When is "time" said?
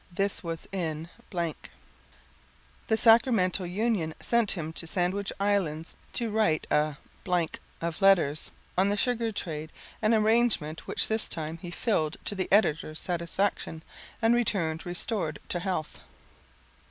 11.29-11.59